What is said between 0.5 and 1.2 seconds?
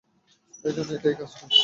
এজন্যই এটায়